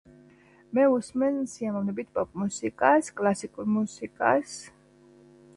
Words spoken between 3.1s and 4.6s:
კლასიკურ მუსიკას.